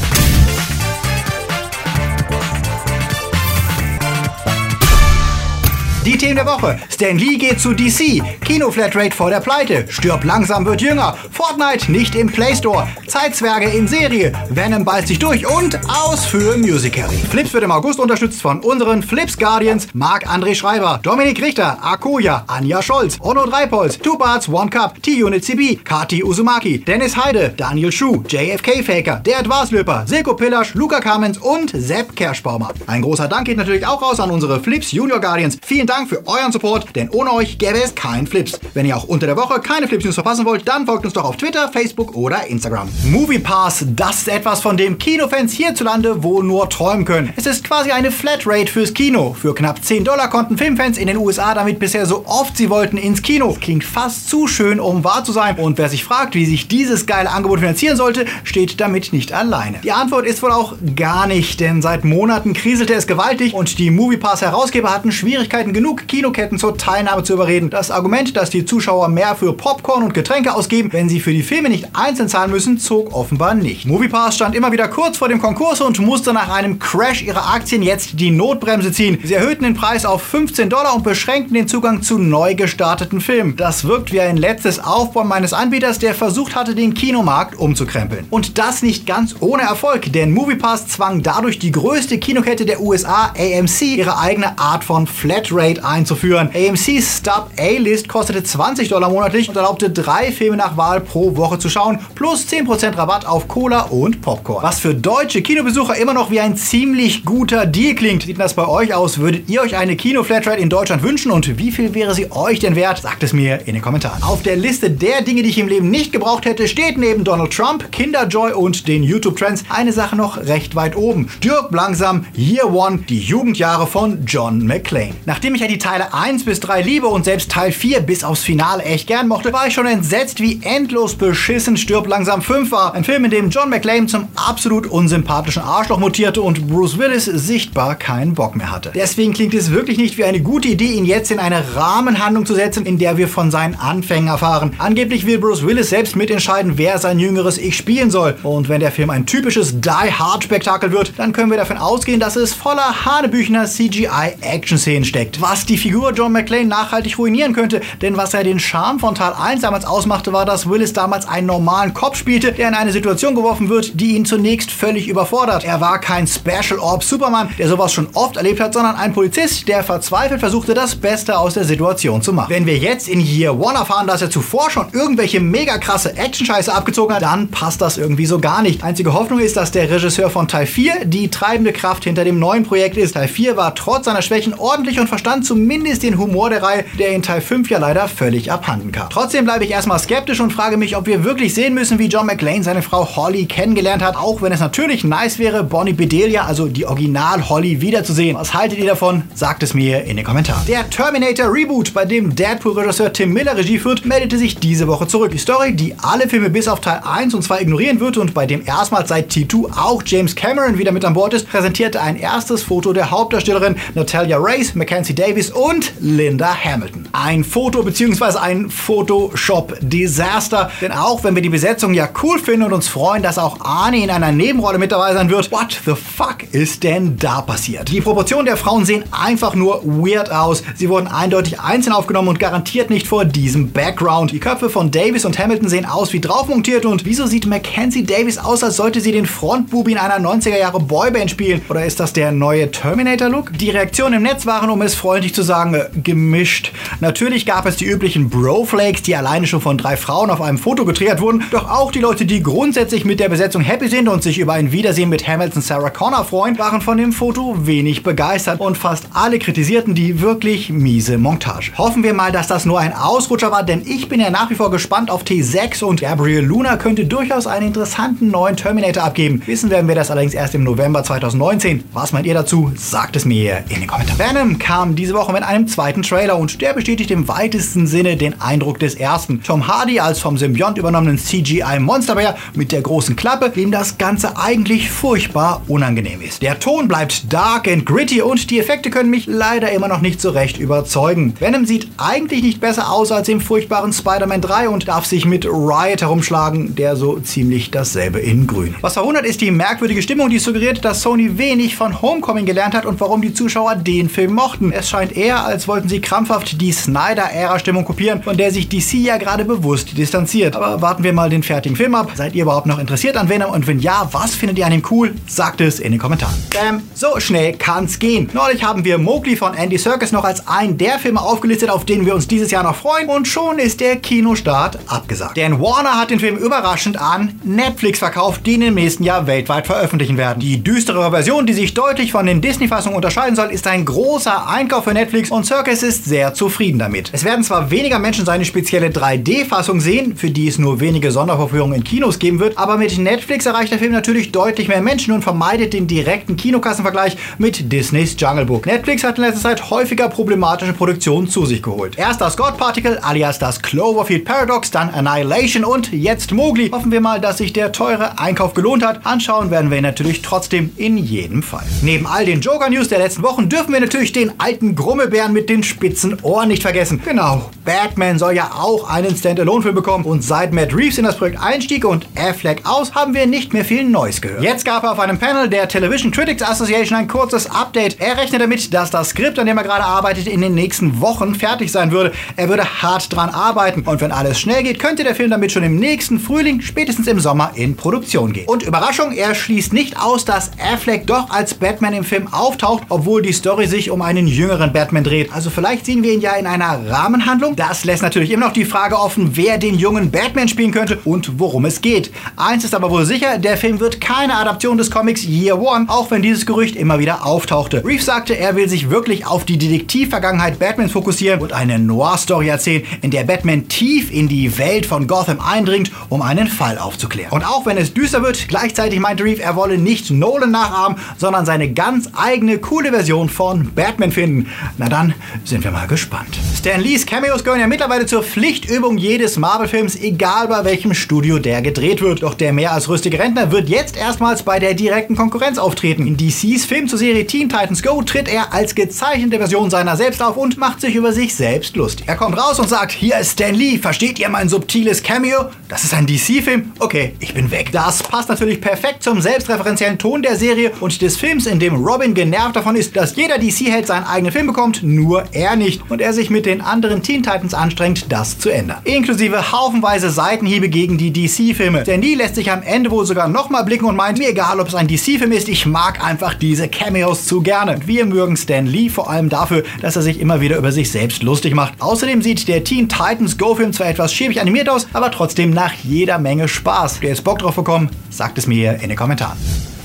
Die 6.06 6.18
Themen 6.18 6.38
der 6.38 6.46
Woche. 6.46 6.80
Stan 6.90 7.18
Lee 7.18 7.36
geht 7.36 7.60
zu 7.60 7.74
DC. 7.74 8.24
Kino-Flatrate 8.46 9.14
vor 9.14 9.30
der 9.30 9.42
Pleite. 9.42 9.86
Stirb 9.90 10.24
langsam 10.24 10.66
wird 10.66 10.82
jünger. 10.82 11.18
Fortnite 11.30 11.92
nicht 11.92 12.16
im 12.16 12.28
Play 12.28 12.56
Store. 12.56 12.88
Zeitzwerge 13.06 13.66
in 13.66 13.86
Serie. 13.86 14.32
Venom 14.50 14.86
beißt 14.86 15.10
sich 15.10 15.20
durch 15.20 15.46
und 15.46 15.78
aus 15.90 16.26
für 16.26 16.58
Musical. 16.58 17.10
Flips 17.10 17.54
wird 17.54 17.66
im 17.66 17.72
August 17.72 18.00
unterstützt 18.00 18.42
von 18.42 18.62
unseren 18.62 19.04
Flips 19.04 19.38
Guardians 19.38 19.88
Marc-André 19.94 20.56
Schreiber, 20.56 21.02
Dominik 21.04 21.42
Richter, 21.42 21.78
Akoya, 21.84 22.46
Anja 22.48 22.82
Scholz, 22.82 23.18
Onno 23.20 23.46
Dreipols, 23.46 24.00
Two 24.00 24.18
Barts, 24.18 24.48
One 24.48 24.70
Cup, 24.70 25.04
T-Unit 25.04 25.44
CB, 25.44 25.84
Kati 25.84 26.24
Uzumaki, 26.24 26.80
Dennis 26.80 27.18
Heide, 27.18 27.50
Daniel 27.58 27.92
Schuh, 27.92 28.24
JFK 28.26 28.84
Faker, 28.84 29.18
der 29.18 29.40
Advarslöper, 29.40 30.04
Silko 30.08 30.34
Pillasch, 30.36 30.76
Luca 30.76 31.02
Kamens 31.02 31.38
und 31.40 31.72
Sepp 31.76 32.16
Kerschbaumer. 32.16 32.70
Ein 32.88 33.02
großer 33.02 33.28
Dank 33.28 33.46
geht 33.46 33.58
natürlich 33.58 33.86
auch 33.86 34.02
raus 34.02 34.22
an 34.22 34.32
unsere 34.32 34.62
Flips 34.62 34.94
Junior 34.94 35.20
Guardians. 35.20 35.58
Vielen 35.62 35.89
Dank 35.90 36.08
für 36.08 36.28
euren 36.28 36.52
Support, 36.52 36.96
denn 36.96 37.10
ohne 37.10 37.34
euch 37.34 37.58
gäbe 37.58 37.82
es 37.82 37.96
kein 37.96 38.28
Flips. 38.28 38.60
Wenn 38.76 38.86
ihr 38.86 38.96
auch 38.96 39.06
unter 39.06 39.26
der 39.26 39.36
Woche 39.36 39.60
keine 39.60 39.88
Flips 39.88 40.06
News 40.06 40.14
verpassen 40.14 40.46
wollt, 40.46 40.68
dann 40.68 40.86
folgt 40.86 41.04
uns 41.04 41.16
doch 41.16 41.24
auf 41.24 41.38
Twitter, 41.38 41.68
Facebook 41.70 42.16
oder 42.16 42.46
Instagram. 42.46 42.88
Movie 43.06 43.40
Pass, 43.40 43.84
das 43.96 44.20
ist 44.20 44.28
etwas, 44.28 44.62
von 44.62 44.78
dem 44.78 45.00
Kinofans 45.00 45.52
hierzulande 45.54 46.22
wohl 46.22 46.44
nur 46.44 46.70
träumen 46.70 47.06
können. 47.06 47.34
Es 47.38 47.48
ist 47.48 47.64
quasi 47.64 47.90
eine 47.90 48.12
Flatrate 48.12 48.72
fürs 48.72 48.94
Kino. 48.94 49.34
Für 49.34 49.56
knapp 49.56 49.84
10 49.84 50.04
Dollar 50.04 50.30
konnten 50.30 50.60
Filmfans 50.60 51.00
in 51.00 51.08
den 51.08 51.18
USA 51.18 51.56
damit 51.56 51.80
bisher 51.80 52.06
so 52.06 52.24
oft 52.28 52.56
sie 52.56 52.70
wollten 52.70 52.98
ins 52.98 53.24
Kino. 53.24 53.58
Klingt 53.60 53.84
fast 53.84 54.30
zu 54.30 54.46
schön, 54.46 54.80
um 54.80 55.04
wahr 55.04 55.24
zu 55.24 55.32
sein. 55.32 55.56
Und 55.56 55.80
wer 55.80 55.90
sich 55.90 56.04
fragt, 56.04 56.36
wie 56.36 56.46
sich 56.46 56.68
dieses 56.68 57.08
geile 57.08 57.32
Angebot 57.32 57.62
finanzieren 57.62 57.98
sollte, 57.98 58.26
steht 58.44 58.80
damit 58.80 59.12
nicht 59.12 59.34
alleine. 59.34 59.80
Die 59.84 59.92
Antwort 59.92 60.28
ist 60.28 60.44
wohl 60.44 60.52
auch 60.52 60.76
gar 60.96 61.26
nicht, 61.26 61.60
denn 61.60 61.82
seit 61.82 62.06
Monaten 62.06 62.54
kriselte 62.54 62.94
es 62.94 63.08
gewaltig 63.08 63.56
und 63.56 63.80
die 63.80 63.90
Movie 63.90 64.18
Pass 64.18 64.44
Herausgeber 64.44 64.94
hatten 64.94 65.12
Schwierigkeiten 65.12 65.79
genug, 65.80 66.10
Kinoketten 66.10 66.60
zur 66.60 66.78
Teilnahme 66.78 67.24
zu 67.24 67.32
überreden. 67.32 67.70
Das 67.70 67.90
Argument, 67.90 68.36
dass 68.36 68.50
die 68.50 68.66
Zuschauer 68.66 69.08
mehr 69.08 69.34
für 69.38 69.54
Popcorn 69.54 70.04
und 70.04 70.14
Getränke 70.14 70.54
ausgeben, 70.54 70.90
wenn 70.92 71.08
sie 71.08 71.22
für 71.22 71.32
die 71.32 71.42
Filme 71.42 71.70
nicht 71.70 71.88
einzeln 71.94 72.28
zahlen 72.28 72.52
müssen, 72.52 72.78
zog 72.78 73.16
offenbar 73.16 73.54
nicht. 73.54 73.86
MoviePass 73.86 74.36
stand 74.36 74.56
immer 74.56 74.74
wieder 74.74 74.90
kurz 74.90 75.18
vor 75.18 75.30
dem 75.30 75.40
Konkurs 75.40 75.80
und 75.80 75.98
musste 76.00 76.34
nach 76.34 76.50
einem 76.50 76.80
Crash 76.80 77.22
ihrer 77.22 77.54
Aktien 77.54 77.82
jetzt 77.82 78.20
die 78.20 78.30
Notbremse 78.30 78.92
ziehen. 78.92 79.20
Sie 79.24 79.34
erhöhten 79.34 79.64
den 79.64 79.74
Preis 79.74 80.06
auf 80.06 80.22
15 80.22 80.70
Dollar 80.70 80.94
und 80.94 81.06
beschränkten 81.06 81.54
den 81.54 81.70
Zugang 81.70 82.02
zu 82.02 82.18
neu 82.18 82.56
gestarteten 82.56 83.22
Filmen. 83.22 83.56
Das 83.56 83.86
wirkt 83.86 84.12
wie 84.12 84.20
ein 84.20 84.36
letztes 84.36 84.84
Aufbauen 84.84 85.30
meines 85.30 85.54
Anbieters, 85.54 85.98
der 85.98 86.14
versucht 86.14 86.56
hatte, 86.56 86.76
den 86.76 86.94
Kinomarkt 86.94 87.58
umzukrempeln. 87.58 88.26
Und 88.30 88.58
das 88.58 88.82
nicht 88.82 89.08
ganz 89.08 89.34
ohne 89.40 89.64
Erfolg, 89.64 90.12
denn 90.12 90.34
MoviePass 90.34 90.90
zwang 90.90 91.24
dadurch 91.24 91.58
die 91.58 91.72
größte 91.72 92.18
Kinokette 92.18 92.66
der 92.66 92.82
USA, 92.82 93.32
AMC, 93.38 93.82
ihre 93.84 94.20
eigene 94.20 94.60
Art 94.60 94.84
von 94.84 95.08
Flatrate 95.08 95.69
einzuführen 95.78 96.00
einzuführen. 96.00 96.50
AMC's 96.54 97.18
Stub 97.18 97.50
A-List 97.58 98.08
kostete 98.08 98.44
20 98.44 98.90
Dollar 98.90 99.10
monatlich 99.10 99.50
und 99.50 99.56
erlaubte 99.56 99.90
drei 99.90 100.32
Filme 100.32 100.58
nach 100.58 100.78
Wahl 100.78 101.02
pro 101.02 101.36
Woche 101.36 101.60
zu 101.60 101.70
schauen, 101.70 102.00
plus 102.16 102.48
10% 102.48 102.98
Rabatt 102.98 103.26
auf 103.26 103.48
Cola 103.48 103.82
und 103.82 104.22
Popcorn. 104.22 104.64
Was 104.64 104.80
für 104.80 104.96
deutsche 104.96 105.42
Kinobesucher 105.42 105.96
immer 105.98 106.14
noch 106.14 106.32
wie 106.32 106.40
ein 106.40 106.58
ziemlich 106.58 107.26
guter 107.26 107.66
Deal 107.66 107.96
klingt. 107.96 108.24
Sieht 108.24 108.40
das 108.40 108.54
bei 108.54 108.68
euch 108.68 108.94
aus? 108.94 109.20
Würdet 109.20 109.50
ihr 109.50 109.62
euch 109.62 109.76
eine 109.76 109.96
Kino-Flatrate 109.96 110.60
in 110.60 110.70
Deutschland 110.70 111.04
wünschen 111.04 111.32
und 111.32 111.58
wie 111.58 111.72
viel 111.72 111.94
wäre 111.94 112.14
sie 112.14 112.32
euch 112.32 112.60
denn 112.60 112.76
wert? 112.76 113.02
Sagt 113.02 113.24
es 113.24 113.34
mir 113.34 113.68
in 113.68 113.74
den 113.74 113.82
Kommentaren. 113.82 114.24
Auf 114.24 114.42
der 114.42 114.56
Liste 114.56 114.90
der 114.90 115.22
Dinge, 115.22 115.44
die 115.44 115.50
ich 115.50 115.58
im 115.58 115.68
Leben 115.68 115.90
nicht 115.90 116.12
gebraucht 116.12 116.46
hätte, 116.46 116.68
steht 116.68 116.98
neben 116.98 117.24
Donald 117.24 117.52
Trump, 117.52 117.92
Kinderjoy 117.92 118.54
und 118.54 118.88
den 118.88 119.04
YouTube-Trends 119.04 119.66
eine 119.70 119.94
Sache 119.94 120.16
noch 120.16 120.38
recht 120.38 120.76
weit 120.76 120.96
oben. 120.96 121.30
Stirb 121.38 121.74
langsam, 121.74 122.26
Year 122.36 122.74
One, 122.74 123.00
die 123.10 123.20
Jugendjahre 123.20 123.88
von 123.88 124.26
John 124.26 124.66
McClane. 124.66 125.14
Nachdem 125.26 125.56
ich 125.56 125.59
ja 125.60 125.68
die 125.68 125.78
Teile 125.78 126.00
Teile 126.00 126.14
1 126.14 126.46
bis 126.46 126.60
3 126.62 126.82
liebe 126.84 127.08
und 127.08 127.26
selbst 127.26 127.52
Teil 127.52 127.72
4 127.72 128.02
bis 128.02 128.24
aufs 128.24 128.44
Finale 128.44 128.84
echt 128.84 129.08
gern 129.08 129.28
mochte, 129.28 129.52
war 129.52 129.68
ich 129.68 129.74
schon 129.74 129.86
entsetzt, 129.86 130.40
wie 130.40 130.62
endlos 130.64 131.16
beschissen 131.16 131.78
Stirb 131.78 132.08
langsam 132.08 132.42
5 132.42 132.72
war. 132.72 132.94
Ein 132.94 133.04
Film, 133.04 133.26
in 133.26 133.32
dem 133.32 133.50
John 133.50 133.70
McClane 133.70 134.08
zum 134.08 134.28
absolut 134.36 134.88
unsympathischen 134.88 135.62
Arschloch 135.62 136.00
mutierte 136.00 136.42
und 136.42 136.70
Bruce 136.70 136.98
Willis 136.98 137.26
sichtbar 137.26 137.96
keinen 137.96 138.34
Bock 138.34 138.56
mehr 138.56 138.72
hatte. 138.72 138.92
Deswegen 138.94 139.34
klingt 139.34 139.54
es 139.54 139.72
wirklich 139.72 139.98
nicht 139.98 140.18
wie 140.18 140.24
eine 140.24 140.42
gute 140.42 140.70
Idee, 140.70 140.94
ihn 140.94 141.06
jetzt 141.06 141.32
in 141.32 141.40
eine 141.40 141.76
Rahmenhandlung 141.76 142.46
zu 142.46 142.54
setzen, 142.54 142.86
in 142.86 142.98
der 142.98 143.18
wir 143.18 143.28
von 143.28 143.52
seinen 143.52 143.76
Anfängen 143.76 144.28
erfahren. 144.28 144.74
Angeblich 144.78 145.26
will 145.26 145.40
Bruce 145.40 145.66
Willis 145.66 145.90
selbst 145.90 146.16
mitentscheiden, 146.16 146.78
wer 146.78 147.00
sein 147.00 147.20
jüngeres 147.20 147.58
Ich 147.58 147.76
spielen 147.76 148.10
soll. 148.10 148.38
Und 148.44 148.70
wenn 148.70 148.80
der 148.80 148.92
Film 148.92 149.10
ein 149.10 149.26
typisches 149.26 149.82
Die-Hard-Spektakel 149.82 150.92
wird, 150.92 151.14
dann 151.18 151.34
können 151.34 151.50
wir 151.50 151.58
davon 151.58 151.78
ausgehen, 151.78 152.20
dass 152.20 152.36
es 152.36 152.54
voller 152.54 153.06
hanebüchener 153.06 153.66
CGI-Action-Szenen 153.66 155.04
steckt. 155.04 155.42
Was 155.50 155.66
die 155.66 155.80
Figur 155.80 156.14
John 156.14 156.32
McClane 156.32 156.68
nachhaltig 156.68 157.18
ruinieren 157.18 157.54
könnte. 157.54 157.82
Denn 158.04 158.18
was 158.18 158.34
ja 158.34 158.44
den 158.44 158.60
Charme 158.60 159.00
von 159.00 159.16
Teil 159.16 159.34
1 159.34 159.62
damals 159.62 159.84
ausmachte, 159.84 160.32
war, 160.32 160.46
dass 160.46 160.70
Willis 160.70 160.94
damals 160.94 161.28
einen 161.28 161.48
normalen 161.48 161.96
Kopf 161.96 162.18
spielte, 162.18 162.52
der 162.52 162.68
in 162.68 162.76
eine 162.76 162.92
Situation 162.92 163.34
geworfen 163.34 163.68
wird, 163.68 164.00
die 164.00 164.16
ihn 164.16 164.26
zunächst 164.26 164.70
völlig 164.70 165.08
überfordert. 165.08 165.64
Er 165.64 165.82
war 165.82 166.00
kein 166.00 166.28
Special 166.28 166.78
Ops 166.80 167.10
Superman, 167.10 167.50
der 167.58 167.68
sowas 167.68 167.92
schon 167.92 168.10
oft 168.14 168.38
erlebt 168.38 168.60
hat, 168.60 168.76
sondern 168.76 168.96
ein 168.96 169.12
Polizist, 169.12 169.68
der 169.68 169.84
verzweifelt 169.84 170.40
versuchte, 170.40 170.76
das 170.76 170.96
Beste 170.96 171.36
aus 171.36 171.56
der 171.56 171.64
Situation 171.64 172.22
zu 172.22 172.32
machen. 172.32 172.52
Wenn 172.52 172.68
wir 172.68 172.78
jetzt 172.78 173.10
in 173.10 173.20
Year 173.20 173.60
One 173.60 173.80
erfahren, 173.80 174.06
dass 174.06 174.22
er 174.22 174.30
zuvor 174.30 174.70
schon 174.70 174.86
irgendwelche 174.94 175.40
mega 175.40 175.80
krasse 175.80 176.16
Action-Scheiße 176.16 176.72
abgezogen 176.72 177.16
hat, 177.16 177.24
dann 177.24 177.48
passt 177.50 177.82
das 177.82 177.98
irgendwie 177.98 178.28
so 178.28 178.38
gar 178.38 178.62
nicht. 178.62 178.84
Einzige 178.84 179.14
Hoffnung 179.14 179.40
ist, 179.40 179.58
dass 179.58 179.72
der 179.72 179.90
Regisseur 179.90 180.30
von 180.30 180.48
Teil 180.48 180.68
4 180.68 181.06
die 181.06 181.30
treibende 181.30 181.74
Kraft 181.74 182.04
hinter 182.04 182.24
dem 182.24 182.38
neuen 182.38 182.66
Projekt 182.66 182.98
ist. 182.98 183.14
Teil 183.14 183.28
4 183.28 183.58
war 183.58 183.74
trotz 183.74 184.06
seiner 184.06 184.22
Schwächen 184.22 184.54
ordentlich 184.54 185.00
und 185.00 185.08
verstand 185.08 185.39
zumindest 185.44 185.70
zumindest 185.90 186.04
den 186.04 186.18
Humor 186.18 186.50
der 186.50 186.64
Reihe, 186.64 186.86
der 186.98 187.10
in 187.10 187.22
Teil 187.22 187.42
5 187.42 187.70
ja 187.70 187.78
leider 187.78 188.08
völlig 188.08 188.52
abhanden 188.52 188.92
kam. 188.92 189.10
Trotzdem 189.10 189.46
bleibe 189.46 189.66
ich 189.66 189.72
erstmal 189.72 190.00
skeptisch 190.00 190.40
und 190.40 190.52
frage 190.52 190.78
mich, 190.78 190.98
ob 190.98 191.06
wir 191.06 191.24
wirklich 191.24 191.54
sehen 191.54 191.74
müssen, 191.74 192.00
wie 192.00 192.08
John 192.08 192.26
McClane 192.26 192.64
seine 192.64 192.82
Frau 192.82 193.16
Holly 193.16 193.46
kennengelernt 193.46 194.04
hat, 194.04 194.16
auch 194.18 194.42
wenn 194.42 194.52
es 194.52 194.60
natürlich 194.60 195.04
nice 195.04 195.40
wäre, 195.40 195.64
Bonnie 195.64 195.94
Bedelia, 195.94 196.46
also 196.46 196.68
die 196.68 196.86
Original 196.86 197.48
Holly, 197.50 197.82
wiederzusehen. 197.82 198.36
Was 198.36 198.54
haltet 198.54 198.80
ihr 198.80 198.88
davon? 198.88 199.24
Sagt 199.34 199.64
es 199.64 199.74
mir 199.74 200.04
in 200.04 200.18
den 200.18 200.26
Kommentaren. 200.26 200.66
Der 200.68 200.90
Terminator 200.90 201.54
Reboot, 201.54 201.94
bei 201.94 202.06
dem 202.06 202.36
Deadpool-Regisseur 202.36 203.14
Tim 203.14 203.32
Miller 203.32 203.56
Regie 203.56 203.80
führt, 203.80 204.06
meldete 204.06 204.38
sich 204.38 204.58
diese 204.58 204.88
Woche 204.88 205.08
zurück. 205.08 205.32
Die 205.32 205.38
Story, 205.38 205.74
die 205.74 205.96
alle 206.02 206.28
Filme 206.28 206.50
bis 206.50 206.68
auf 206.68 206.82
Teil 206.82 207.02
1 207.06 207.34
und 207.34 207.44
2 207.44 207.62
ignorieren 207.62 208.00
wird 208.00 208.18
und 208.18 208.34
bei 208.34 208.46
dem 208.46 208.66
erstmals 208.66 209.10
seit 209.10 209.32
T2 209.32 209.72
auch 209.78 210.04
James 210.06 210.36
Cameron 210.36 210.78
wieder 210.78 210.92
mit 210.92 211.06
an 211.06 211.14
Bord 211.14 211.34
ist, 211.34 211.50
präsentierte 211.50 212.02
ein 212.02 212.18
erstes 212.18 212.64
Foto 212.64 212.92
der 212.92 213.12
Hauptdarstellerin 213.12 213.76
Natalia 213.96 214.38
Race, 214.40 214.76
Mackenzie 214.76 215.16
Davis 215.16 215.29
und 215.54 215.92
Linda 216.00 216.56
Hamilton. 216.56 217.08
Ein 217.12 217.44
Foto 217.44 217.84
bzw. 217.84 218.40
ein 218.40 218.70
Photoshop-Desaster, 218.70 220.72
denn 220.82 220.92
auch 220.92 221.24
wenn 221.24 221.36
wir 221.36 221.42
die 221.42 221.50
Besetzung 221.50 221.94
ja 221.94 222.10
cool 222.24 222.40
finden 222.40 222.64
und 222.64 222.74
uns 222.74 222.88
freuen, 222.88 223.22
dass 223.22 223.38
auch 223.38 223.60
Arnie 223.62 224.04
in 224.04 224.10
einer 224.10 224.32
Nebenrolle 224.32 224.80
mit 224.80 224.92
dabei 224.92 225.14
sein 225.14 225.30
wird, 225.30 225.52
what 225.52 225.80
the 225.86 225.94
fuck 225.94 226.44
ist 226.52 226.84
denn 226.84 227.18
da 227.18 227.42
passiert? 227.42 227.90
Die 227.90 228.02
Proportionen 228.02 228.46
der 228.46 228.58
Frauen 228.58 228.86
sehen 228.86 229.04
einfach 229.12 229.54
nur 229.54 229.84
weird 229.84 230.32
aus. 230.32 230.64
Sie 230.76 230.90
wurden 230.90 231.08
eindeutig 231.08 231.60
einzeln 231.60 231.94
aufgenommen 231.94 232.30
und 232.30 232.40
garantiert 232.40 232.90
nicht 232.90 233.08
vor 233.08 233.26
diesem 233.26 233.72
Background. 233.72 234.32
Die 234.32 234.40
Köpfe 234.40 234.70
von 234.70 234.92
Davis 234.92 235.26
und 235.26 235.38
Hamilton 235.38 235.70
sehen 235.70 235.86
aus 235.86 236.14
wie 236.14 236.20
draufmontiert 236.20 236.86
und 236.86 237.06
wieso 237.06 237.28
sieht 237.28 237.46
Mackenzie 237.46 238.04
Davis 238.04 238.38
aus, 238.38 238.64
als 238.64 238.78
sollte 238.78 239.02
sie 239.02 239.12
den 239.12 239.26
Frontbubi 239.26 239.92
in 239.92 239.98
einer 239.98 240.20
90er 240.20 240.58
Jahre 240.58 240.80
Boyband 240.80 241.30
spielen? 241.30 241.62
Oder 241.70 241.86
ist 241.86 242.00
das 242.00 242.14
der 242.14 242.32
neue 242.32 242.72
Terminator-Look? 242.72 243.58
Die 243.58 243.70
Reaktionen 243.70 244.16
im 244.16 244.24
Netz 244.24 244.46
waren, 244.46 244.70
um 244.70 244.82
es 244.82 244.96
freundlich 245.20 245.36
zu 245.36 245.44
sagen, 245.44 245.76
gemischt. 246.02 246.72
Natürlich 247.02 247.46
gab 247.46 247.66
es 247.66 247.76
die 247.76 247.86
üblichen 247.86 248.30
Bro-Flakes, 248.30 249.02
die 249.02 249.18
alleine 249.18 249.48
schon 249.48 249.60
von 249.60 249.78
drei 249.78 249.98
Frauen 249.98 250.30
auf 250.30 250.40
einem 250.42 250.58
Foto 250.58 250.86
getriggert 250.86 251.20
wurden, 251.20 251.44
doch 251.52 251.70
auch 251.70 251.92
die 251.92 252.00
Leute, 252.00 252.26
die 252.26 252.42
grundsätzlich 252.42 253.04
mit 253.04 253.20
der 253.20 253.28
Besetzung 253.28 253.62
happy 253.62 253.90
sind 253.90 254.08
und 254.08 254.24
sich 254.24 254.40
über 254.40 254.54
ein 254.54 254.72
Wiedersehen 254.72 255.10
mit 255.10 255.28
Hamilton 255.28 255.62
Sarah 255.62 255.90
Connor 255.90 256.24
freuen, 256.24 256.58
waren 256.58 256.80
von 256.80 256.98
dem 256.98 257.12
Foto 257.12 257.68
wenig 257.68 258.02
begeistert 258.02 258.62
und 258.62 258.78
fast 258.78 259.08
alle 259.14 259.40
kritisierten 259.40 259.94
die 259.94 260.22
wirklich 260.22 260.70
miese 260.70 261.18
Montage. 261.18 261.74
Hoffen 261.78 262.02
wir 262.04 262.14
mal, 262.14 262.32
dass 262.32 262.48
das 262.48 262.64
nur 262.64 262.80
ein 262.80 262.94
Ausrutscher 262.94 263.52
war, 263.52 263.64
denn 263.64 263.82
ich 263.86 264.08
bin 264.08 264.22
ja 264.22 264.30
nach 264.30 264.50
wie 264.50 264.56
vor 264.56 264.72
gespannt 264.72 265.12
auf 265.12 265.24
T6 265.24 265.84
und 265.84 266.00
Gabriel 266.00 266.46
Luna 266.46 266.78
könnte 266.78 267.04
durchaus 267.04 267.46
einen 267.46 267.68
interessanten 267.68 268.32
neuen 268.32 268.56
Terminator 268.56 269.04
abgeben. 269.04 269.42
Wissen 269.46 269.70
werden 269.70 269.90
wir 269.90 269.96
das 269.96 270.12
allerdings 270.12 270.34
erst 270.34 270.56
im 270.56 270.64
November 270.64 271.04
2019. 271.04 271.84
Was 271.92 272.14
meint 272.14 272.26
ihr 272.26 272.36
dazu? 272.36 272.72
Sagt 272.78 273.18
es 273.18 273.26
mir 273.26 273.66
in 273.68 273.82
den 273.82 273.88
Kommentaren. 273.88 274.18
Venom 274.18 274.60
kam 274.60 274.96
diese 274.96 275.09
diese 275.10 275.18
Woche 275.18 275.34
mit 275.34 275.42
einem 275.42 275.68
zweiten 275.68 276.04
Trailer 276.04 276.38
und 276.38 276.62
der 276.62 276.74
bestätigt 276.74 277.10
im 277.10 277.28
weitesten 277.28 277.88
Sinne 277.88 278.16
den 278.16 278.40
Eindruck 278.40 278.78
des 278.78 278.94
ersten. 278.94 279.42
Tom 279.42 279.68
Hardy 279.68 280.00
als 280.00 280.20
vom 280.20 280.38
Symbiont 280.38 280.78
übernommenen 280.78 281.18
CGI 281.18 281.80
Monsterbär 281.80 282.38
mit 282.54 282.72
der 282.72 282.84
großen 282.84 283.16
Klappe, 283.16 283.50
dem 283.50 283.72
das 283.72 283.98
Ganze 283.98 284.38
eigentlich 284.38 284.92
furchtbar 284.92 285.64
unangenehm 285.68 286.22
ist. 286.22 286.44
Der 286.44 286.60
Ton 286.60 286.88
bleibt 286.88 287.34
dark 287.34 287.68
and 287.68 287.88
gritty 287.88 288.22
und 288.22 288.52
die 288.52 288.60
Effekte 288.60 288.92
können 288.92 289.10
mich 289.10 289.26
leider 289.26 289.72
immer 289.72 289.88
noch 289.88 290.02
nicht 290.02 290.22
so 290.22 290.30
recht 290.30 290.60
überzeugen. 290.60 291.34
Venom 291.40 291.66
sieht 291.66 291.88
eigentlich 291.98 292.44
nicht 292.44 292.62
besser 292.62 292.92
aus 292.92 293.12
als 293.12 293.30
im 293.30 293.42
furchtbaren 293.42 293.92
Spider-Man 293.92 294.42
3 294.42 294.70
und 294.70 294.88
darf 294.90 295.06
sich 295.06 295.26
mit 295.26 295.48
Riot 295.48 296.02
herumschlagen, 296.02 296.76
der 296.76 296.96
so 296.96 297.18
ziemlich 297.20 297.72
dasselbe 297.72 298.20
in 298.20 298.46
grün. 298.46 298.76
Was 298.82 298.94
verwundert 298.94 299.26
ist 299.26 299.42
die 299.42 299.50
merkwürdige 299.50 300.04
Stimmung, 300.04 300.30
die 300.30 300.38
suggeriert, 300.38 300.86
dass 300.86 301.02
Sony 301.02 301.40
wenig 301.40 301.76
von 301.76 302.00
Homecoming 302.00 302.46
gelernt 302.46 302.76
hat 302.76 302.86
und 302.86 303.00
warum 303.00 303.24
die 303.24 303.34
Zuschauer 303.34 303.76
den 303.76 304.08
Film 304.08 304.34
mochten. 304.34 304.72
Es 304.72 304.89
scheint 304.90 305.16
eher, 305.16 305.46
als 305.46 305.68
wollten 305.68 305.90
sie 305.90 306.02
krampfhaft 306.02 306.60
die 306.60 306.72
Snyder-Ära-Stimmung 306.72 307.86
kopieren, 307.86 308.24
von 308.24 308.38
der 308.38 308.52
sich 308.52 308.70
DC 308.70 308.94
ja 308.94 309.18
gerade 309.18 309.46
bewusst 309.46 309.98
distanziert. 309.98 310.56
Aber 310.56 310.82
warten 310.82 311.04
wir 311.04 311.14
mal 311.14 311.30
den 311.30 311.44
fertigen 311.44 311.76
Film 311.76 311.96
ab. 311.96 312.12
Seid 312.16 312.36
ihr 312.36 312.44
überhaupt 312.44 312.68
noch 312.68 312.80
interessiert 312.80 313.18
an 313.18 313.30
Venom? 313.30 313.52
Und 313.52 313.68
wenn 313.68 313.80
ja, 313.80 314.08
was 314.12 314.36
findet 314.36 314.58
ihr 314.58 314.66
an 314.66 314.74
ihm 314.74 314.84
cool? 314.90 315.16
Sagt 315.28 315.62
es 315.62 315.80
in 315.80 315.92
den 315.92 316.00
Kommentaren. 316.00 316.36
Bam, 316.54 316.82
so 316.94 317.20
schnell 317.20 317.54
kann's 317.54 318.00
gehen. 318.00 318.30
Neulich 318.34 318.64
haben 318.64 318.84
wir 318.84 318.98
Mowgli 318.98 319.36
von 319.36 319.54
Andy 319.54 319.78
Serkis 319.78 320.12
noch 320.12 320.24
als 320.24 320.48
einen 320.48 320.78
der 320.78 321.00
Filme 321.00 321.22
aufgelistet, 321.22 321.70
auf 321.70 321.86
denen 321.86 322.06
wir 322.06 322.16
uns 322.16 322.28
dieses 322.28 322.52
Jahr 322.52 322.64
noch 322.64 322.76
freuen. 322.76 323.10
Und 323.10 323.28
schon 323.28 323.60
ist 323.60 323.80
der 323.80 323.98
Kinostart 323.98 324.80
abgesagt. 324.88 325.38
Denn 325.38 325.60
Warner 325.60 326.00
hat 326.00 326.10
den 326.10 326.20
Film 326.20 326.38
überraschend 326.38 327.00
an 327.00 327.40
Netflix 327.44 328.00
verkauft, 328.00 328.46
die 328.46 328.54
ihn 328.54 328.62
im 328.62 328.76
nächsten 328.76 329.04
Jahr 329.04 329.28
weltweit 329.28 329.68
veröffentlichen 329.68 330.18
werden. 330.18 330.40
Die 330.40 330.64
düstere 330.64 331.10
Version, 331.12 331.46
die 331.46 331.54
sich 331.54 331.74
deutlich 331.74 332.12
von 332.12 332.26
den 332.26 332.42
Disney-Fassungen 332.42 332.96
unterscheiden 332.96 333.36
soll, 333.36 333.52
ist 333.52 333.68
ein 333.68 333.86
großer 333.86 334.48
Einkauf 334.48 334.79
für 334.84 334.94
Netflix 334.94 335.32
und 335.32 335.46
Serkis 335.46 335.84
ist 335.84 336.06
sehr 336.06 336.34
zufrieden 336.34 336.80
damit. 336.80 337.10
Es 337.14 337.24
werden 337.24 337.44
zwar 337.44 337.72
weniger 337.72 338.00
Menschen 338.00 338.26
seine 338.26 338.46
spezielle 338.46 338.90
3D-Fassung 338.90 339.80
sehen, 339.80 340.16
für 340.16 340.30
die 340.30 340.48
es 340.48 340.58
nur 340.58 340.80
wenige 340.80 341.12
Sondervorführungen 341.12 341.78
in 341.78 341.84
Kinos 341.84 342.20
geben 342.20 342.40
wird, 342.40 342.58
aber 342.58 342.78
mit 342.78 342.98
Netflix 342.98 343.46
erreicht 343.46 343.72
der 343.72 343.80
Film 343.80 343.92
natürlich 343.92 344.32
deutlich 344.32 344.68
mehr 344.68 344.82
Menschen 344.82 345.14
und 345.14 345.22
vermeidet 345.22 345.74
den 345.74 345.88
direkten 345.88 346.36
Kinokassenvergleich 346.36 347.18
mit 347.38 347.72
Disneys 347.72 348.16
Jungle 348.18 348.46
Book. 348.46 348.66
Netflix 348.66 349.04
hat 349.04 349.18
in 349.18 349.24
letzter 349.24 349.42
Zeit 349.42 349.70
häufiger 349.70 350.10
problematische 350.10 350.74
Produktionen 350.74 351.28
zu 351.28 351.46
sich 351.46 351.62
geholt. 351.62 351.98
Erst 351.98 352.22
das 352.22 352.38
God 352.38 352.58
Particle, 352.58 353.00
alias 353.02 353.40
das 353.40 353.62
Cloverfield 353.62 354.26
Paradox, 354.26 354.72
dann 354.72 354.90
Annihilation 354.90 355.64
und 355.64 355.92
jetzt 355.92 356.32
Mowgli. 356.32 356.70
Hoffen 356.70 356.92
wir 356.92 357.02
mal, 357.02 357.20
dass 357.20 357.38
sich 357.40 357.54
der 357.54 357.72
teure 357.72 358.20
Einkauf 358.20 358.54
gelohnt 358.54 358.86
hat. 358.86 359.06
Anschauen 359.06 359.52
werden 359.52 359.70
wir 359.72 359.78
ihn 359.78 359.84
natürlich 359.84 360.22
trotzdem 360.22 360.72
in 360.78 360.98
jedem 360.98 361.44
Fall. 361.44 361.66
Neben 361.82 362.08
all 362.08 362.26
den 362.26 362.42
Joker-News 362.42 362.90
der 362.90 363.00
letzten 363.00 363.24
Wochen 363.24 363.50
dürfen 363.50 363.74
wir 363.74 363.80
natürlich 363.80 364.12
den 364.12 364.32
alten 364.40 364.69
Grummebären 364.76 365.34
mit 365.34 365.50
den 365.50 365.64
spitzen 365.64 366.18
Ohren 366.22 366.50
nicht 366.50 366.62
vergessen. 366.62 367.02
Genau, 367.04 367.50
Batman 367.66 368.20
soll 368.20 368.34
ja 368.34 368.52
auch 368.54 368.90
einen 368.90 369.16
Standalone-Film 369.16 369.76
bekommen 369.76 370.06
und 370.06 370.24
seit 370.24 370.54
Matt 370.54 370.76
Reeves 370.76 370.98
in 370.98 371.06
das 371.06 371.18
Projekt 371.18 371.42
einstieg 371.42 371.86
und 371.86 372.08
Affleck 372.16 372.62
aus, 372.66 372.94
haben 372.94 373.14
wir 373.14 373.26
nicht 373.26 373.54
mehr 373.54 373.66
viel 373.66 373.84
Neues 373.84 374.22
gehört. 374.22 374.44
Jetzt 374.44 374.66
gab 374.66 374.84
er 374.84 374.92
auf 374.92 375.00
einem 375.00 375.20
Panel 375.20 375.50
der 375.50 375.68
Television 375.68 376.12
Critics 376.12 376.44
Association 376.44 376.98
ein 376.98 377.08
kurzes 377.08 377.50
Update. 377.50 378.00
Er 378.00 378.18
rechnet 378.18 378.42
damit, 378.42 378.74
dass 378.74 378.92
das 378.92 379.10
Skript, 379.10 379.40
an 379.40 379.46
dem 379.46 379.58
er 379.58 379.64
gerade 379.64 379.84
arbeitet, 379.84 380.28
in 380.28 380.42
den 380.42 380.54
nächsten 380.54 381.00
Wochen 381.02 381.36
fertig 381.36 381.72
sein 381.72 381.92
würde. 381.92 382.12
Er 382.36 382.50
würde 382.50 382.64
hart 382.82 383.14
dran 383.14 383.30
arbeiten 383.30 383.82
und 383.82 384.02
wenn 384.02 384.12
alles 384.12 384.40
schnell 384.40 384.64
geht, 384.64 384.80
könnte 384.80 385.04
der 385.04 385.16
Film 385.16 385.30
damit 385.30 385.52
schon 385.52 385.64
im 385.64 385.76
nächsten 385.76 386.20
Frühling, 386.20 386.62
spätestens 386.62 387.08
im 387.08 387.20
Sommer, 387.20 387.52
in 387.56 387.76
Produktion 387.76 388.34
gehen. 388.34 388.48
Und 388.48 388.64
Überraschung, 388.64 389.12
er 389.12 389.36
schließt 389.36 389.74
nicht 389.74 390.00
aus, 390.00 390.26
dass 390.26 390.52
Affleck 390.60 391.08
doch 391.08 391.30
als 391.30 391.54
Batman 391.54 391.94
im 391.94 392.04
Film 392.04 392.28
auftaucht, 392.34 392.84
obwohl 392.90 393.22
die 393.22 393.34
Story 393.34 393.68
sich 393.68 393.90
um 393.92 394.02
einen 394.02 394.28
jüngeren 394.28 394.59
Batman 394.68 395.04
dreht. 395.04 395.34
Also 395.34 395.50
vielleicht 395.50 395.86
sehen 395.86 396.04
wir 396.04 396.14
ihn 396.14 396.22
ja 396.22 396.34
in 396.34 396.46
einer 396.46 396.80
Rahmenhandlung. 396.90 397.56
Das 397.56 397.86
lässt 397.86 398.04
natürlich 398.04 398.32
immer 398.32 398.48
noch 398.48 398.54
die 398.54 398.66
Frage 398.66 399.00
offen, 399.00 399.32
wer 399.38 399.58
den 399.58 399.76
jungen 399.76 400.12
Batman 400.12 400.48
spielen 400.48 400.72
könnte 400.72 401.00
und 401.06 401.40
worum 401.40 401.66
es 401.66 401.82
geht. 401.82 402.12
Eins 402.36 402.64
ist 402.64 402.76
aber 402.76 402.90
wohl 402.92 403.06
sicher, 403.06 403.38
der 403.38 403.58
Film 403.58 403.80
wird 403.80 404.02
keine 404.02 404.36
Adaption 404.36 404.78
des 404.78 404.92
Comics 404.92 405.24
Year 405.24 405.60
One, 405.60 405.86
auch 405.88 406.12
wenn 406.12 406.22
dieses 406.22 406.46
Gerücht 406.46 406.76
immer 406.76 407.00
wieder 407.00 407.26
auftauchte. 407.26 407.84
Reeves 407.86 408.06
sagte, 408.06 408.38
er 408.38 408.56
will 408.56 408.68
sich 408.68 408.90
wirklich 408.90 409.26
auf 409.26 409.46
die 409.46 409.58
Detektivvergangenheit 409.58 410.60
Batmans 410.60 410.92
fokussieren 410.92 411.40
und 411.40 411.54
eine 411.54 411.80
Noir-Story 411.80 412.48
erzählen, 412.48 412.84
in 413.02 413.12
der 413.12 413.24
Batman 413.24 413.68
tief 413.68 414.12
in 414.12 414.28
die 414.28 414.58
Welt 414.58 414.86
von 414.86 415.08
Gotham 415.08 415.40
eindringt, 415.40 415.92
um 416.10 416.22
einen 416.22 416.48
Fall 416.48 416.78
aufzuklären. 416.78 417.32
Und 417.32 417.44
auch 417.44 417.66
wenn 417.66 417.78
es 417.78 417.94
düster 417.94 418.22
wird, 418.22 418.48
gleichzeitig 418.48 419.00
meinte 419.00 419.24
Reeves, 419.24 419.40
er 419.40 419.56
wolle 419.56 419.78
nicht 419.78 420.12
Nolan 420.12 420.52
nachahmen, 420.52 420.98
sondern 421.18 421.46
seine 421.46 421.72
ganz 421.72 422.10
eigene 422.16 422.58
coole 422.58 422.90
Version 422.90 423.30
von 423.30 423.72
Batman 423.74 424.12
finden. 424.12 424.49
Na 424.78 424.90
dann 424.90 425.14
sind 425.44 425.64
wir 425.64 425.72
mal 425.72 425.88
gespannt. 425.88 426.38
Stan 426.58 426.80
Lees 426.80 427.06
Cameos 427.06 427.44
gehören 427.44 427.60
ja 427.60 427.68
mittlerweile 427.68 428.06
zur 428.06 428.24
Pflichtübung 428.24 428.98
jedes 428.98 429.38
Marvel-Films, 429.38 429.96
egal 429.96 430.48
bei 430.48 430.64
welchem 430.66 430.94
Studio 430.94 431.40
der 431.40 431.62
gedreht 431.62 432.02
wird. 432.02 432.24
Doch 432.24 432.34
der 432.34 432.54
mehr 432.54 432.72
als 432.74 432.90
rüstige 432.90 433.20
Rentner 433.20 433.52
wird 433.52 433.70
jetzt 433.70 433.98
erstmals 433.98 434.44
bei 434.44 434.60
der 434.60 434.74
direkten 434.74 435.16
Konkurrenz 435.16 435.58
auftreten. 435.58 436.08
In 436.08 436.18
DCs 436.18 436.66
Film 436.66 436.88
zur 436.88 437.00
Serie 437.00 437.26
Teen 437.26 437.50
Titans 437.50 437.84
Go 437.84 438.02
tritt 438.02 438.28
er 438.28 438.54
als 438.54 438.76
gezeichnete 438.76 439.38
Version 439.38 439.70
seiner 439.70 439.98
selbst 439.98 440.22
auf 440.22 440.38
und 440.38 440.58
macht 440.58 440.82
sich 440.82 440.96
über 440.96 441.14
sich 441.14 441.36
selbst 441.36 441.76
lustig. 441.76 442.08
Er 442.08 442.16
kommt 442.16 442.38
raus 442.38 442.60
und 442.60 442.70
sagt, 442.70 442.92
hier 442.92 443.18
ist 443.18 443.34
Stan 443.34 443.54
Lee, 443.54 443.78
versteht 443.78 444.20
ihr 444.20 444.30
mein 444.30 444.50
subtiles 444.50 445.04
Cameo? 445.04 445.50
Das 445.68 445.84
ist 445.84 445.94
ein 445.94 446.08
DC-Film? 446.08 446.72
Okay, 446.80 447.14
ich 447.20 447.34
bin 447.34 447.52
weg. 447.52 447.72
Das 447.72 448.02
passt 448.04 448.30
natürlich 448.30 448.62
perfekt 448.62 449.04
zum 449.04 449.22
selbstreferenziellen 449.22 449.98
Ton 449.98 450.22
der 450.22 450.36
Serie 450.36 450.72
und 450.80 451.02
des 451.02 451.18
Films, 451.18 451.46
in 451.46 451.60
dem 451.60 451.76
Robin 451.76 452.14
genervt 452.14 452.56
davon 452.56 452.76
ist, 452.76 452.96
dass 452.96 453.16
jeder 453.16 453.38
DC-Held 453.38 453.88
seinen 453.88 454.06
eigenen 454.06 454.32
Film 454.32 454.39
bekommt, 454.48 454.84
nur 454.84 455.24
er 455.32 455.56
nicht. 455.56 455.82
Und 455.90 456.02
er 456.02 456.14
sich 456.14 456.30
mit 456.30 456.46
den 456.46 456.62
anderen 456.62 457.02
Teen 457.04 457.24
Titans 457.24 457.54
anstrengt, 457.54 458.12
das 458.12 458.40
zu 458.40 458.50
ändern. 458.50 458.80
Inklusive 458.84 459.52
haufenweise 459.52 460.10
Seitenhiebe 460.10 460.70
gegen 460.70 460.98
die 460.98 461.12
DC-Filme. 461.12 461.84
Stan 461.84 462.02
Lee 462.02 462.16
lässt 462.16 462.36
sich 462.36 462.52
am 462.52 462.62
Ende 462.64 462.92
wohl 462.92 463.06
sogar 463.06 463.28
nochmal 463.28 463.64
blicken 463.64 463.86
und 463.86 463.96
meint, 463.96 464.18
mir 464.18 464.30
egal, 464.30 464.60
ob 464.60 464.68
es 464.68 464.76
ein 464.76 464.88
DC-Film 464.88 465.32
ist, 465.32 465.50
ich 465.50 465.66
mag 465.66 466.04
einfach 466.04 466.34
diese 466.34 466.68
Cameos 466.68 467.26
zu 467.26 467.42
gerne. 467.42 467.76
Und 467.76 467.88
wir 467.88 468.06
mögen 468.06 468.38
Stan 468.38 468.66
Lee 468.66 468.90
vor 468.90 469.10
allem 469.10 469.30
dafür, 469.30 469.64
dass 469.82 469.96
er 469.96 470.02
sich 470.02 470.20
immer 470.20 470.42
wieder 470.42 470.58
über 470.58 470.72
sich 470.72 470.92
selbst 470.92 471.24
lustig 471.24 471.54
macht. 471.54 471.74
Außerdem 471.80 472.22
sieht 472.22 472.48
der 472.48 472.64
Teen 472.64 472.90
Titans 472.90 473.38
Go-Film 473.38 473.74
zwar 473.74 473.88
etwas 473.88 474.14
schäbig 474.14 474.42
animiert 474.42 474.70
aus, 474.70 474.88
aber 474.94 475.12
trotzdem 475.12 475.52
nach 475.52 475.74
jeder 475.84 476.20
Menge 476.20 476.48
Spaß. 476.48 476.98
Wer 477.02 477.10
jetzt 477.10 477.24
Bock 477.24 477.40
drauf 477.40 477.56
bekommen, 477.56 477.90
sagt 478.10 478.38
es 478.38 478.48
mir 478.48 478.80
in 478.82 478.90
den 478.90 478.98
Kommentaren. 478.98 479.38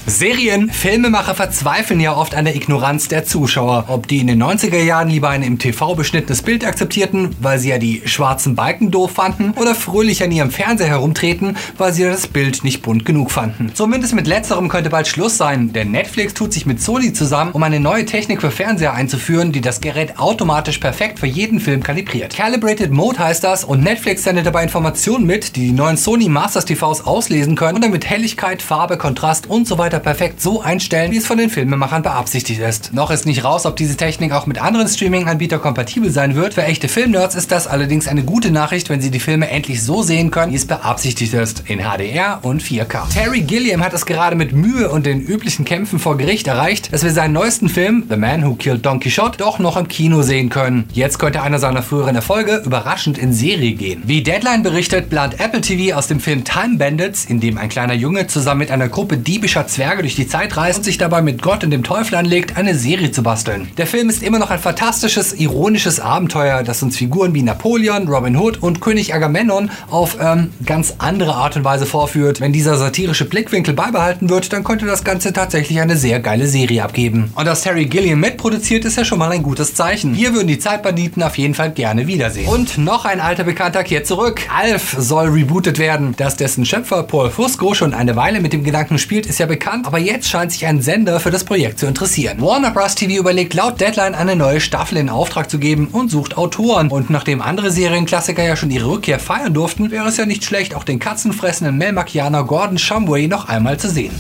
Serien, 0.07 0.71
Filmemacher 0.71 1.35
verzweifeln 1.35 1.99
ja 1.99 2.15
oft 2.15 2.35
an 2.35 2.45
der 2.45 2.55
Ignoranz 2.55 3.09
der 3.09 3.25
Zuschauer. 3.25 3.87
Ob 3.89 4.07
die 4.07 4.19
in 4.19 4.27
den 4.27 4.43
90er 4.43 4.83
Jahren 4.83 5.09
lieber 5.09 5.31
ein 5.31 5.43
im 5.43 5.59
TV 5.59 5.95
beschnittenes 5.95 6.43
Bild 6.43 6.63
akzeptierten, 6.67 7.35
weil 7.41 7.59
sie 7.59 7.71
ja 7.71 7.79
die 7.79 8.03
schwarzen 8.05 8.55
Balken 8.55 8.91
doof 8.91 9.13
fanden, 9.13 9.55
oder 9.57 9.75
fröhlich 9.75 10.23
an 10.23 10.31
ihrem 10.31 10.51
Fernseher 10.51 10.89
herumtreten, 10.89 11.57
weil 11.79 11.95
sie 11.95 12.03
ja 12.03 12.11
das 12.11 12.27
Bild 12.27 12.65
nicht 12.65 12.83
bunt 12.83 13.07
genug 13.07 13.31
fanden. 13.31 13.71
Zumindest 13.73 14.15
mit 14.15 14.27
letzterem 14.27 14.69
könnte 14.69 14.91
bald 14.91 15.09
Schluss 15.09 15.39
sein, 15.39 15.73
denn 15.73 15.91
Netflix 15.91 16.35
tut 16.35 16.53
sich 16.53 16.67
mit 16.67 16.83
Sony 16.83 17.15
zusammen, 17.15 17.53
um 17.53 17.63
eine 17.63 17.81
neue 17.81 18.05
Technik 18.05 18.43
für 18.43 18.51
Fernseher 18.51 18.93
einzuführen, 18.93 19.53
die 19.53 19.63
das 19.63 19.81
Gerät 19.81 20.19
automatisch 20.19 20.79
perfekt 20.79 21.19
für 21.19 21.27
jeden 21.27 21.61
Film 21.61 21.83
kalibriert. 21.83 22.37
Calibrated 22.37 22.91
Mode 22.91 23.21
heißt 23.21 23.43
das 23.43 23.65
und 23.65 23.83
Netflix 23.83 24.25
sendet 24.25 24.45
dabei 24.45 24.65
Informationen 24.65 25.25
mit, 25.25 25.57
die 25.57 25.69
die 25.69 25.73
neuen 25.73 25.97
Sony 25.97 26.29
Masters 26.29 26.67
TVs 26.67 27.07
auslesen 27.07 27.57
können 27.57 27.77
und 27.77 27.85
damit 27.85 28.05
Helligkeit, 28.05 28.61
Farbe, 28.61 28.99
Kontrast 28.99 29.49
und 29.49 29.67
so 29.67 29.79
weiter 29.79 29.94
perfekt 29.99 30.41
so 30.41 30.61
einstellen, 30.61 31.13
wie 31.13 31.17
es 31.17 31.27
von 31.27 31.39
den 31.39 31.51
Filmemachern 31.51 32.03
beabsichtigt 32.03 32.61
ist. 32.61 32.93
Noch 32.93 33.11
ist 33.11 33.27
nicht 33.27 33.45
raus, 33.45 33.67
ob 33.67 33.77
diese 33.77 33.97
Technik 33.97 34.33
auch 34.33 34.47
mit 34.47 34.61
anderen 34.61 34.89
Streaming-Anbietern 34.89 35.61
kompatibel 35.61 36.11
sein 36.11 36.35
wird. 36.35 36.55
Für 36.55 36.65
echte 36.65 36.89
Filmnerds 36.89 37.35
ist 37.35 37.53
das 37.53 37.67
allerdings 37.67 38.09
eine 38.09 38.25
gute 38.25 38.51
Nachricht, 38.51 38.91
wenn 38.91 39.01
sie 39.01 39.11
die 39.11 39.21
Filme 39.21 39.49
endlich 39.51 39.83
so 39.83 40.03
sehen 40.03 40.31
können, 40.31 40.53
wie 40.53 40.57
es 40.57 40.67
beabsichtigt 40.67 41.35
ist, 41.35 41.65
in 41.67 41.81
HDR 41.81 42.41
und 42.43 42.63
4K. 42.63 43.13
Terry 43.13 43.43
Gilliam 43.43 43.85
hat 43.85 43.95
es 43.95 44.07
gerade 44.07 44.37
mit 44.37 44.53
Mühe 44.53 44.91
und 44.91 45.07
den 45.07 45.21
üblichen 45.21 45.65
Kämpfen 45.65 45.99
vor 45.99 46.17
Gericht 46.17 46.47
erreicht, 46.47 46.93
dass 46.93 47.05
wir 47.05 47.13
seinen 47.13 47.33
neuesten 47.33 47.69
Film, 47.69 48.05
The 48.09 48.17
Man 48.17 48.45
Who 48.45 48.55
Killed 48.55 48.85
Don 48.85 49.01
Quixote, 49.01 49.39
doch 49.39 49.59
noch 49.59 49.77
im 49.77 49.89
Kino 49.89 50.23
sehen 50.23 50.49
können. 50.49 50.85
Jetzt 50.93 51.19
könnte 51.19 51.43
einer 51.43 51.59
seiner 51.59 51.83
früheren 51.83 52.17
Erfolge 52.17 52.63
überraschend 52.65 53.19
in 53.19 53.33
Serie 53.33 53.73
gehen. 53.73 54.03
Wie 54.07 54.23
Deadline 54.23 54.63
berichtet, 54.63 55.11
plant 55.11 55.41
Apple 55.41 55.61
TV 55.61 55.97
aus 55.97 56.07
dem 56.07 56.21
Film 56.21 56.45
Time 56.45 56.79
Bandits, 56.79 57.25
in 57.25 57.41
dem 57.41 57.59
ein 57.59 57.69
kleiner 57.69 57.95
Junge 57.95 58.27
zusammen 58.27 58.61
mit 58.61 58.71
einer 58.71 58.89
Gruppe 58.89 59.17
diebischer 59.17 59.67
Zwerge 59.67 59.84
Zwerge 59.85 60.01
durch 60.01 60.15
die 60.15 60.27
Zeit 60.27 60.57
reist 60.57 60.79
und 60.79 60.85
sich 60.85 60.97
dabei 60.97 61.21
mit 61.21 61.43
Gott 61.43 61.63
und 61.63 61.71
dem 61.71 61.83
Teufel 61.83 62.15
anlegt, 62.15 62.57
eine 62.57 62.75
Serie 62.75 63.13
zu 63.13 63.23
basteln. 63.23 63.69
Der 63.77 63.87
Film 63.87 64.09
ist 64.09 64.23
immer 64.23 64.39
noch 64.39 64.49
ein 64.49 64.59
fantastisches, 64.59 65.35
ironisches 65.35 66.01
Abenteuer, 66.01 66.63
das 66.63 66.83
uns 66.83 66.97
Figuren 66.97 67.35
wie 67.35 67.43
Napoleon, 67.43 68.09
Robin 68.09 68.35
Hood 68.35 68.63
und 68.63 68.81
König 68.81 69.15
Agamemnon 69.15 69.71
auf 69.91 70.17
ähm, 70.19 70.53
ganz 70.65 70.95
andere 70.97 71.35
Art 71.35 71.57
und 71.57 71.65
Weise 71.65 71.85
vorführt. 71.85 72.41
Wenn 72.41 72.55
dieser 72.55 72.79
satirische 72.79 73.27
Blickwinkel 73.27 73.75
beibehalten 73.75 74.31
wird, 74.31 74.55
dann 74.55 74.65
könnte 74.65 74.87
das 74.87 75.05
Ganze 75.05 75.35
tatsächlich 75.35 75.79
eine 75.79 75.99
sehr 75.99 76.19
geile 76.19 76.47
Serie 76.47 76.83
abgeben. 76.83 77.31
Und 77.35 77.47
dass 77.47 77.61
Terry 77.61 77.85
Gilliam 77.85 78.21
mitproduziert, 78.21 78.87
ist 78.87 78.97
ja 78.97 79.05
schon 79.05 79.19
mal 79.19 79.33
ein 79.33 79.43
gutes 79.43 79.75
Zeichen. 79.75 80.15
Hier 80.15 80.33
würden 80.33 80.49
die 80.49 80.59
Zeitbanditen 80.59 81.23
auf 81.23 81.37
jeden 81.37 81.53
Fall 81.53 81.73
gerne 81.73 82.07
wiedersehen. 82.07 82.49
Und 82.49 82.79
noch 82.79 83.05
ein 83.05 83.21
alter 83.21 83.45
Bekannter 83.45 83.85
kehrt 83.85 84.07
zurück. 84.07 84.41
Alf 84.51 84.97
soll 84.99 85.29
rebootet 85.29 85.79
werden. 85.79 86.15
Dass 86.17 86.37
dessen 86.37 86.65
Schöpfer 86.65 87.03
Paul 87.03 87.29
Fusco 87.29 87.75
schon 87.75 87.93
eine 87.93 88.17
Weile 88.17 88.41
mit 88.41 88.55
dem 88.55 88.65
Gedanken 88.65 88.97
spielt, 88.97 89.27
ist 89.27 89.41
ja 89.41 89.45
bekannt 89.45 89.74
bekannt, 89.75 89.87
aber 89.87 89.99
jetzt 89.99 90.29
scheint 90.29 90.53
sich 90.53 90.67
ein 90.67 90.83
Sender 90.83 91.21
für 91.21 91.31
das 91.31 91.45
Projekt 91.45 91.79
zu 91.79 91.87
interessieren. 91.87 92.41
Warner 92.41 92.71
Bros. 92.71 92.95
TV 92.95 93.21
überlegt 93.21 93.55
laut 93.55 93.81
Deadline 93.81 94.15
eine 94.15 94.37
neue 94.37 94.61
Staffel 94.61 94.99
in 94.99 95.09
Auftrag 95.09 95.51
zu 95.51 95.59
geben 95.59 95.89
und 95.91 96.11
sucht 96.11 96.37
Autoren. 96.37 96.89
Und 96.89 97.11
nachdem 97.11 97.43
andere 97.43 97.71
Serienklassiker 97.71 98.43
ja 98.43 98.57
schon 98.57 98.71
ihre 98.71 98.89
Rückkehr 98.89 99.19
feiern 99.19 99.55
durften, 99.55 99.91
wäre 99.91 100.09
es 100.09 100.17
ja 100.17 100.27
nicht 100.27 100.45
schlecht, 100.45 100.75
auch 100.75 100.85
den 100.85 100.99
katzenfressenden 100.99 101.77
Melmakianer 101.77 102.45
Gordon 102.45 102.79
Shumway 102.79 103.27
noch 103.27 103.49
einmal 103.49 103.79
zu 103.79 103.89
sehen. 103.89 104.13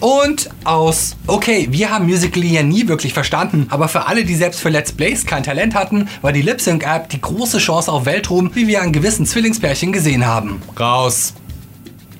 Und 0.00 0.50
aus. 0.64 1.16
Okay, 1.28 1.68
wir 1.70 1.90
haben 1.90 2.06
Musical.ly 2.06 2.48
ja 2.48 2.64
nie 2.64 2.88
wirklich 2.88 3.14
verstanden, 3.14 3.68
aber 3.70 3.86
für 3.86 4.08
alle, 4.08 4.24
die 4.24 4.34
selbst 4.34 4.60
für 4.60 4.68
Let's 4.68 4.90
Plays 4.90 5.24
kein 5.24 5.44
Talent 5.44 5.76
hatten, 5.76 6.08
war 6.22 6.32
die 6.32 6.42
Lip-Sync-App 6.42 7.08
die 7.08 7.20
große 7.20 7.58
Chance 7.58 7.92
auf 7.92 8.04
Weltruhm, 8.04 8.50
wie 8.52 8.66
wir 8.66 8.82
an 8.82 8.92
gewissen 8.92 9.26
Zwillingspärchen 9.26 9.92
gesehen 9.92 10.26
haben. 10.26 10.60
Raus. 10.78 11.34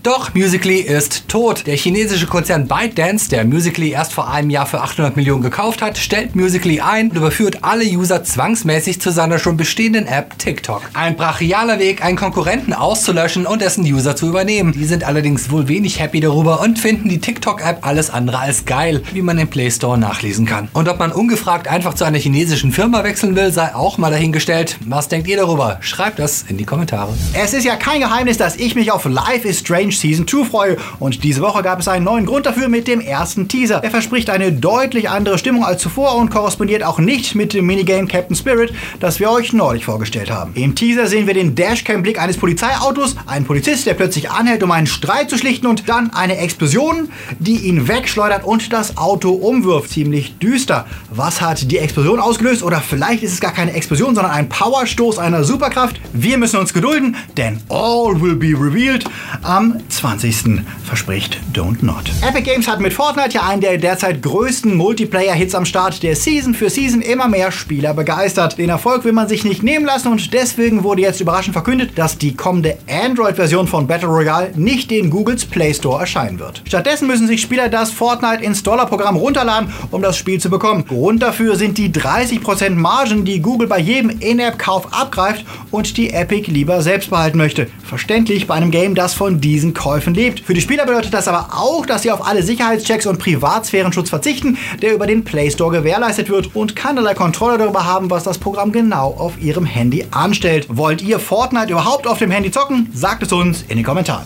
Doch 0.03 0.35
Musically 0.35 0.81
ist 0.81 1.29
tot. 1.29 1.65
Der 1.69 1.77
chinesische 1.77 2.27
Konzern 2.27 2.67
ByteDance, 2.67 3.29
der 3.29 3.45
Musically 3.45 3.91
erst 3.91 4.13
vor 4.13 4.29
einem 4.29 4.51
Jahr 4.51 4.67
für 4.67 4.81
800 4.81 5.15
Millionen 5.17 5.43
gekauft 5.43 5.81
hat, 5.81 5.97
stellt 5.97 6.35
Musically 6.35 6.81
ein 6.81 7.11
und 7.11 7.17
überführt 7.17 7.59
alle 7.63 7.85
User 7.85 8.25
zwangsmäßig 8.25 9.01
zu 9.01 9.13
seiner 9.13 9.39
schon 9.39 9.57
bestehenden 9.57 10.09
App 10.09 10.37
TikTok. 10.41 10.83
Ein 10.95 11.15
brachialer 11.15 11.79
Weg, 11.79 12.05
einen 12.05 12.17
Konkurrenten 12.17 12.73
auszulöschen 12.73 13.47
und 13.47 13.63
dessen 13.63 13.85
User 13.85 14.17
zu 14.17 14.27
übernehmen. 14.27 14.73
Die 14.73 14.87
sind 14.87 15.05
allerdings 15.05 15.53
wohl 15.53 15.69
wenig 15.69 16.01
happy 16.01 16.19
darüber 16.19 16.61
und 16.63 16.81
finden 16.81 17.09
die 17.09 17.21
TikTok-App 17.21 17.87
alles 17.87 18.11
andere 18.11 18.41
als 18.41 18.65
geil, 18.65 19.05
wie 19.13 19.23
man 19.23 19.39
im 19.39 19.47
Play 19.47 19.71
Store 19.71 19.97
nachlesen 19.97 20.47
kann. 20.47 20.69
Und 20.73 20.89
ob 20.89 20.99
man 20.99 21.13
ungefragt 21.13 21.69
einfach 21.69 21.95
zu 21.95 22.03
einer 22.03 22.19
chinesischen 22.19 22.73
Firma 22.73 23.05
wechseln 23.05 23.37
will, 23.37 23.53
sei 23.53 23.73
auch 23.73 23.99
mal 23.99 24.11
dahingestellt. 24.11 24.79
Was 24.85 25.07
denkt 25.07 25.29
ihr 25.29 25.37
darüber? 25.37 25.79
Schreibt 25.81 26.19
das 26.19 26.45
in 26.49 26.57
die 26.57 26.65
Kommentare. 26.65 27.15
Es 27.35 27.55
ist 27.55 27.65
ja 27.65 27.77
kein 27.77 28.01
Geheimnis, 28.01 28.37
dass 28.37 28.57
ich 28.57 28.75
mich 28.75 28.91
auf 28.91 29.05
Life 29.05 29.47
is 29.47 29.61
Strange 29.61 29.92
Season 29.99 30.27
2 30.27 30.45
freue. 30.45 30.77
Und 30.99 31.25
diese 31.25 31.41
Woche 31.41 31.63
gab 31.63 31.81
es 31.81 31.89
einen 31.89 32.05
neuen 32.05 32.27
Grund 32.27 32.47
dafür 32.47 32.69
mit 32.69 32.89
dem 32.89 33.01
ersten 33.01 33.49
Teaser. 33.49 33.83
Er 33.83 33.91
verspricht 33.91 34.31
eine 34.31 34.53
deutlich 34.53 35.09
andere 35.11 35.39
Stimmung 35.39 35.65
als 35.65 35.83
zuvor 35.83 36.17
und 36.17 36.31
korrespondiert 36.31 36.83
auch 36.83 36.99
nicht 36.99 37.35
mit 37.35 37.55
dem 37.55 37.67
Minigame 37.67 38.07
Captain 38.07 38.37
Spirit, 38.37 38.73
das 39.01 39.21
wir 39.21 39.31
euch 39.31 39.53
neulich 39.53 39.85
vorgestellt 39.85 40.31
haben. 40.31 40.53
Im 40.55 40.75
Teaser 40.75 41.07
sehen 41.07 41.27
wir 41.27 41.35
den 41.35 41.55
Dashcam-Blick 41.55 42.21
eines 42.21 42.37
Polizeiautos, 42.37 43.17
einen 43.27 43.45
Polizist, 43.45 43.87
der 43.87 43.95
plötzlich 43.95 44.31
anhält, 44.31 44.63
um 44.63 44.71
einen 44.71 44.87
Streit 44.87 45.31
zu 45.31 45.39
schlichten 45.39 45.67
und 45.67 45.89
dann 45.89 46.11
eine 46.13 46.39
Explosion, 46.39 47.09
die 47.39 47.59
ihn 47.59 47.89
wegschleudert 47.89 48.45
und 48.45 48.73
das 48.73 48.97
Auto 48.97 49.31
umwirft. 49.31 49.91
Ziemlich 49.91 50.39
düster. 50.39 50.87
Was 51.11 51.41
hat 51.41 51.71
die 51.71 51.79
Explosion 51.79 52.21
ausgelöst? 52.21 52.63
Oder 52.63 52.81
vielleicht 52.81 53.23
ist 53.23 53.33
es 53.33 53.41
gar 53.41 53.53
keine 53.53 53.73
Explosion, 53.73 54.15
sondern 54.15 54.33
ein 54.33 54.49
Powerstoß 54.49 55.19
einer 55.19 55.45
Superkraft? 55.45 56.01
Wir 56.13 56.39
müssen 56.39 56.59
uns 56.59 56.73
gedulden, 56.73 57.17
denn 57.37 57.61
all 57.69 58.21
will 58.21 58.37
be 58.37 58.49
revealed 58.49 59.05
am 59.43 59.79
20. 59.89 60.63
verspricht 60.85 61.39
Don't 61.53 61.85
Not. 61.85 62.11
Epic 62.27 62.43
Games 62.43 62.69
hat 62.69 62.81
mit 62.81 62.93
Fortnite 62.93 63.35
ja 63.35 63.43
einen 63.43 63.61
der 63.61 63.79
derzeit 63.79 64.23
größten 64.23 64.75
Multiplayer-Hits 64.75 65.55
am 65.55 65.65
Start, 65.65 66.03
der 66.03 66.17
Season 66.17 66.55
für 66.55 66.71
Season 66.71 67.01
immer 67.01 67.29
mehr 67.29 67.53
Spieler 67.53 67.95
begeistert. 67.95 68.59
Den 68.59 68.69
Erfolg 68.69 69.05
will 69.05 69.13
man 69.13 69.29
sich 69.29 69.45
nicht 69.45 69.63
nehmen 69.63 69.85
lassen 69.85 70.09
und 70.09 70.33
deswegen 70.33 70.83
wurde 70.83 71.03
jetzt 71.03 71.21
überraschend 71.21 71.55
verkündet, 71.55 71.93
dass 71.97 72.19
die 72.19 72.35
kommende 72.35 72.79
Android-Version 72.89 73.67
von 73.67 73.87
Battle 73.87 74.09
Royale 74.09 74.53
nicht 74.57 74.93
in 74.93 75.11
Googles 75.11 75.45
Play 75.45 75.75
Store 75.75 76.01
erscheinen 76.01 76.39
wird. 76.39 76.63
Stattdessen 76.67 77.07
müssen 77.07 77.27
sich 77.27 77.41
Spieler 77.41 77.69
das 77.69 77.91
Fortnite 77.91 78.43
Installer-Programm 78.43 79.17
runterladen, 79.17 79.73
um 79.91 80.03
das 80.03 80.17
Spiel 80.17 80.41
zu 80.41 80.51
bekommen. 80.51 80.85
Grund 80.87 81.23
dafür 81.23 81.57
sind 81.57 81.79
die 81.79 81.91
30% 81.91 82.71
Margen, 82.71 83.25
die 83.25 83.41
Google 83.41 83.69
bei 83.69 83.79
jedem 83.79 84.11
In-App-Kauf 84.11 84.93
abgreift 84.93 85.45
und 85.71 85.97
die 85.97 86.11
Epic 86.11 86.51
lieber 86.51 86.83
selbst 86.83 87.11
behalten 87.11 87.39
möchte. 87.39 87.69
Verständlich 87.85 88.47
bei 88.47 88.55
einem 88.55 88.71
Game, 88.71 88.95
das 88.95 89.15
von 89.15 89.41
diesen 89.41 89.72
Käufen 89.75 90.15
lebt. 90.15 90.41
Für 90.41 90.55
die 90.55 90.61
Spieler 90.61 90.87
bedeutet 90.87 91.15
das 91.15 91.29
aber 91.29 91.49
auch, 91.53 91.87
dass 91.87 92.03
sie 92.03 92.11
auf 92.11 92.27
alle 92.27 92.43
Sicherheitschecks 92.43 93.07
und 93.07 93.19
Privatsphärenschutz 93.19 94.11
verzichten, 94.11 94.59
der 94.81 94.95
über 94.95 95.07
den 95.07 95.25
Play 95.25 95.51
Store 95.51 95.71
gewährleistet 95.71 96.29
wird 96.31 96.55
und 96.55 96.77
keinerlei 96.77 97.15
Kontrolle 97.15 97.59
darüber 97.59 97.85
haben, 97.85 98.11
was 98.11 98.25
das 98.25 98.39
Programm 98.39 98.73
genau 98.73 99.15
auf 99.19 99.41
ihrem 99.41 99.65
Handy 99.65 100.07
anstellt. 100.11 100.67
Wollt 100.69 101.03
ihr 101.03 101.19
Fortnite 101.19 101.73
überhaupt 101.73 102.07
auf 102.07 102.19
dem 102.19 102.31
Handy 102.31 102.51
zocken? 102.51 102.91
Sagt 102.95 103.23
es 103.23 103.33
uns 103.33 103.63
in 103.69 103.77
den 103.77 103.85
Kommentaren. 103.85 104.25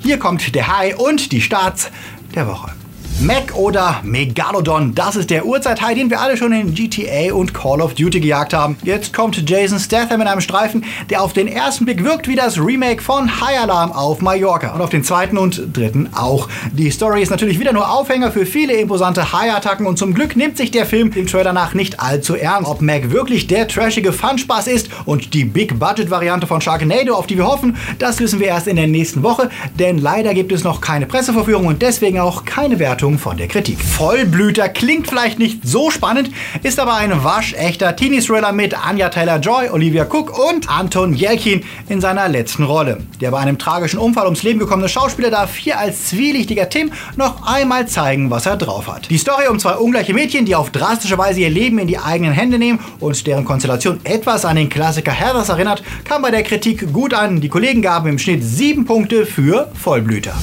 Hier 0.00 0.18
kommt 0.18 0.54
der 0.54 0.76
High 0.76 0.98
und 0.98 1.32
die 1.32 1.40
Starts 1.40 1.90
der 2.34 2.46
Woche. 2.46 2.77
Mac 3.20 3.56
oder 3.56 4.00
Megalodon, 4.04 4.94
das 4.94 5.16
ist 5.16 5.30
der 5.30 5.44
Urzeithai, 5.44 5.94
den 5.94 6.08
wir 6.08 6.20
alle 6.20 6.36
schon 6.36 6.52
in 6.52 6.72
GTA 6.72 7.34
und 7.34 7.52
Call 7.52 7.80
of 7.80 7.94
Duty 7.94 8.20
gejagt 8.20 8.54
haben. 8.54 8.76
Jetzt 8.84 9.12
kommt 9.12 9.50
Jason 9.50 9.80
Statham 9.80 10.20
in 10.20 10.28
einem 10.28 10.40
Streifen, 10.40 10.84
der 11.10 11.20
auf 11.20 11.32
den 11.32 11.48
ersten 11.48 11.84
Blick 11.84 12.04
wirkt 12.04 12.28
wie 12.28 12.36
das 12.36 12.60
Remake 12.60 13.02
von 13.02 13.40
High 13.40 13.62
Alarm 13.62 13.90
auf 13.90 14.20
Mallorca 14.20 14.72
und 14.72 14.82
auf 14.82 14.90
den 14.90 15.02
zweiten 15.02 15.36
und 15.36 15.76
dritten 15.76 16.10
auch. 16.14 16.48
Die 16.72 16.92
Story 16.92 17.20
ist 17.20 17.30
natürlich 17.30 17.58
wieder 17.58 17.72
nur 17.72 17.90
Aufhänger 17.90 18.30
für 18.30 18.46
viele 18.46 18.74
imposante 18.74 19.32
High-Attacken 19.32 19.86
und 19.86 19.98
zum 19.98 20.14
Glück 20.14 20.36
nimmt 20.36 20.56
sich 20.56 20.70
der 20.70 20.86
Film 20.86 21.10
dem 21.10 21.26
Trailer 21.26 21.52
nach 21.52 21.74
nicht 21.74 21.98
allzu 21.98 22.36
ernst. 22.36 22.70
Ob 22.70 22.82
Mac 22.82 23.10
wirklich 23.10 23.48
der 23.48 23.66
trashige 23.66 24.12
Funspaß 24.12 24.68
ist 24.68 24.90
und 25.06 25.34
die 25.34 25.44
Big-Budget-Variante 25.44 26.46
von 26.46 26.60
Sharknado, 26.60 27.14
auf 27.14 27.26
die 27.26 27.36
wir 27.36 27.48
hoffen, 27.48 27.78
das 27.98 28.20
wissen 28.20 28.38
wir 28.38 28.46
erst 28.46 28.68
in 28.68 28.76
der 28.76 28.86
nächsten 28.86 29.24
Woche, 29.24 29.50
denn 29.76 29.98
leider 29.98 30.34
gibt 30.34 30.52
es 30.52 30.62
noch 30.62 30.80
keine 30.80 31.06
Presseverführung 31.06 31.66
und 31.66 31.82
deswegen 31.82 32.20
auch 32.20 32.44
keine 32.44 32.78
Wertung 32.78 33.07
Bewertung 33.08 33.18
von 33.18 33.36
der 33.36 33.48
Kritik. 33.48 33.80
Vollblüter 33.80 34.68
klingt 34.68 35.08
vielleicht 35.08 35.38
nicht 35.38 35.66
so 35.66 35.90
spannend, 35.90 36.30
ist 36.62 36.78
aber 36.78 36.94
ein 36.94 37.24
waschechter 37.24 37.96
Teenie-Thriller 37.96 38.52
mit 38.52 38.74
Anya 38.86 39.08
Taylor-Joy, 39.08 39.70
Olivia 39.70 40.04
Cook 40.04 40.38
und 40.38 40.68
Anton 40.68 41.14
Jelkin 41.14 41.62
in 41.88 42.00
seiner 42.00 42.28
letzten 42.28 42.64
Rolle. 42.64 42.98
Der 43.20 43.30
bei 43.30 43.38
einem 43.38 43.58
tragischen 43.58 43.98
Unfall 43.98 44.26
ums 44.26 44.42
Leben 44.42 44.58
gekommene 44.58 44.88
Schauspieler 44.88 45.30
darf 45.30 45.56
hier 45.56 45.78
als 45.78 46.06
zwielichtiger 46.06 46.68
Tim 46.68 46.92
noch 47.16 47.46
einmal 47.46 47.88
zeigen, 47.88 48.30
was 48.30 48.46
er 48.46 48.56
drauf 48.56 48.88
hat. 48.88 49.08
Die 49.10 49.18
Story 49.18 49.48
um 49.48 49.58
zwei 49.58 49.76
ungleiche 49.76 50.12
Mädchen, 50.12 50.44
die 50.44 50.54
auf 50.54 50.70
drastische 50.70 51.18
Weise 51.18 51.40
ihr 51.40 51.50
Leben 51.50 51.78
in 51.78 51.86
die 51.86 51.98
eigenen 51.98 52.32
Hände 52.32 52.58
nehmen 52.58 52.80
und 53.00 53.26
deren 53.26 53.44
Konstellation 53.44 54.00
etwas 54.04 54.44
an 54.44 54.56
den 54.56 54.68
Klassiker 54.68 55.12
Heathers 55.12 55.48
erinnert, 55.48 55.82
kam 56.04 56.22
bei 56.22 56.30
der 56.30 56.42
Kritik 56.42 56.92
gut 56.92 57.14
an. 57.14 57.40
Die 57.40 57.48
Kollegen 57.48 57.82
gaben 57.82 58.08
im 58.08 58.18
Schnitt 58.18 58.44
sieben 58.44 58.84
Punkte 58.84 59.24
für 59.24 59.70
Vollblüter 59.74 60.34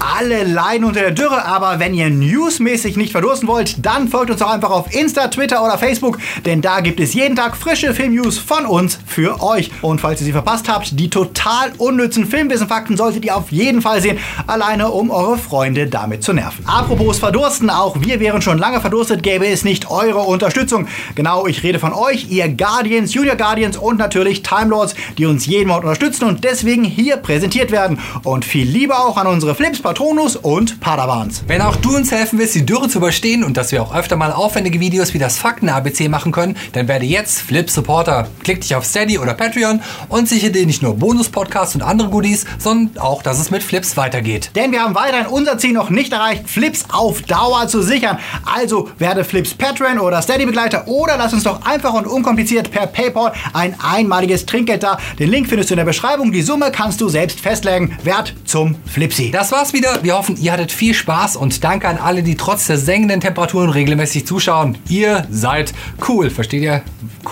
alle 0.00 0.44
leiden 0.44 0.84
unter 0.84 1.00
der 1.00 1.10
Dürre, 1.10 1.44
aber 1.44 1.78
wenn 1.78 1.94
ihr 1.94 2.10
newsmäßig 2.10 2.96
nicht 2.96 3.12
verdursten 3.12 3.48
wollt, 3.48 3.84
dann 3.84 4.08
folgt 4.08 4.30
uns 4.30 4.40
doch 4.40 4.50
einfach 4.50 4.70
auf 4.70 4.94
Insta, 4.94 5.28
Twitter 5.28 5.62
oder 5.62 5.78
Facebook, 5.78 6.18
denn 6.46 6.62
da 6.62 6.80
gibt 6.80 7.00
es 7.00 7.14
jeden 7.14 7.36
Tag 7.36 7.56
frische 7.56 7.94
Filmnews 7.94 8.38
von 8.38 8.66
uns 8.66 8.98
für 9.06 9.42
euch. 9.42 9.70
Und 9.82 10.00
falls 10.00 10.20
ihr 10.20 10.24
sie 10.24 10.32
verpasst 10.32 10.68
habt, 10.68 10.98
die 10.98 11.10
total 11.10 11.72
unnützen 11.78 12.26
Filmwissenfakten 12.26 12.96
solltet 12.96 13.24
ihr 13.24 13.36
auf 13.36 13.52
jeden 13.52 13.82
Fall 13.82 14.00
sehen, 14.00 14.18
alleine 14.46 14.90
um 14.90 15.10
eure 15.10 15.38
Freunde 15.38 15.86
damit 15.86 16.24
zu 16.24 16.32
nerven. 16.32 16.64
Apropos 16.66 17.18
verdursten, 17.18 17.70
auch 17.70 18.00
wir 18.00 18.20
wären 18.20 18.42
schon 18.42 18.58
lange 18.58 18.80
verdurstet, 18.80 19.22
gäbe 19.22 19.46
es 19.46 19.64
nicht 19.64 19.90
eure 19.90 20.20
Unterstützung. 20.20 20.88
Genau, 21.14 21.46
ich 21.46 21.62
rede 21.62 21.78
von 21.78 21.92
euch, 21.92 22.30
ihr 22.30 22.48
Guardians, 22.48 23.14
Junior 23.14 23.36
Guardians 23.36 23.76
und 23.76 23.98
natürlich 23.98 24.42
Time 24.42 24.70
Lords, 24.70 24.94
die 25.18 25.26
uns 25.26 25.46
jeden 25.46 25.68
Monat 25.68 25.84
unterstützen 25.84 26.24
und 26.24 26.44
deswegen 26.44 26.84
hier 26.84 27.16
präsentiert 27.16 27.70
werden. 27.70 27.98
Und 28.22 28.44
viel 28.44 28.66
Liebe 28.66 28.98
auch 28.98 29.16
an 29.16 29.26
unsere 29.26 29.54
Flips 29.54 29.80
Patronus 29.90 30.36
und 30.36 30.78
Padawans. 30.78 31.42
Wenn 31.48 31.60
auch 31.62 31.74
du 31.74 31.96
uns 31.96 32.12
helfen 32.12 32.38
willst, 32.38 32.54
die 32.54 32.64
Dürre 32.64 32.88
zu 32.88 32.98
überstehen 32.98 33.42
und 33.42 33.56
dass 33.56 33.72
wir 33.72 33.82
auch 33.82 33.92
öfter 33.92 34.14
mal 34.14 34.30
aufwendige 34.30 34.78
Videos 34.78 35.14
wie 35.14 35.18
das 35.18 35.36
Fakten-ABC 35.36 36.08
machen 36.08 36.30
können, 36.30 36.56
dann 36.74 36.86
werde 36.86 37.06
jetzt 37.06 37.40
Flip 37.40 37.68
Supporter. 37.68 38.28
Klick 38.44 38.60
dich 38.60 38.76
auf 38.76 38.84
Steady 38.84 39.18
oder 39.18 39.34
Patreon 39.34 39.82
und 40.08 40.28
sichere 40.28 40.52
dir 40.52 40.64
nicht 40.64 40.80
nur 40.80 40.94
Bonus-Podcasts 40.94 41.74
und 41.74 41.82
andere 41.82 42.08
Goodies, 42.08 42.46
sondern 42.56 43.02
auch, 43.02 43.24
dass 43.24 43.40
es 43.40 43.50
mit 43.50 43.64
Flips 43.64 43.96
weitergeht. 43.96 44.52
Denn 44.54 44.70
wir 44.70 44.80
haben 44.80 44.94
weiterhin 44.94 45.26
unser 45.26 45.58
Ziel 45.58 45.72
noch 45.72 45.90
nicht 45.90 46.12
erreicht, 46.12 46.48
Flips 46.48 46.84
auf 46.92 47.22
Dauer 47.22 47.66
zu 47.66 47.82
sichern. 47.82 48.20
Also 48.44 48.90
werde 48.98 49.24
Flips 49.24 49.54
Patreon 49.54 49.98
oder 49.98 50.22
Steady-Begleiter 50.22 50.86
oder 50.86 51.16
lass 51.16 51.32
uns 51.32 51.42
doch 51.42 51.66
einfach 51.66 51.94
und 51.94 52.06
unkompliziert 52.06 52.70
per 52.70 52.86
PayPal 52.86 53.32
ein 53.54 53.74
einmaliges 53.82 54.46
Trinkgeld 54.46 54.84
da. 54.84 54.98
Den 55.18 55.30
Link 55.30 55.48
findest 55.48 55.70
du 55.70 55.74
in 55.74 55.78
der 55.78 55.84
Beschreibung. 55.84 56.30
Die 56.30 56.42
Summe 56.42 56.70
kannst 56.70 57.00
du 57.00 57.08
selbst 57.08 57.40
festlegen. 57.40 57.98
Wert 58.04 58.34
zum 58.44 58.76
Flipsy. 58.86 59.32
Das 59.32 59.50
war's 59.50 59.72
wieder. 59.80 60.02
Wir 60.02 60.14
hoffen, 60.14 60.36
ihr 60.36 60.52
hattet 60.52 60.72
viel 60.72 60.92
Spaß 60.92 61.36
und 61.36 61.64
danke 61.64 61.88
an 61.88 61.96
alle, 61.96 62.22
die 62.22 62.36
trotz 62.36 62.66
der 62.66 62.76
sengenden 62.76 63.20
Temperaturen 63.20 63.70
regelmäßig 63.70 64.26
zuschauen. 64.26 64.76
Ihr 64.88 65.26
seid 65.30 65.72
cool. 66.06 66.28
Versteht 66.28 66.62
ihr? 66.62 66.82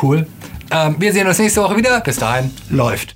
Cool. 0.02 0.26
Ähm, 0.70 0.96
wir 0.98 1.12
sehen 1.12 1.26
uns 1.26 1.38
nächste 1.38 1.62
Woche 1.62 1.76
wieder. 1.76 2.00
Bis 2.00 2.16
dahin. 2.16 2.50
Läuft. 2.70 3.14